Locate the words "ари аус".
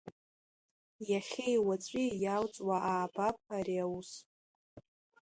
3.57-4.11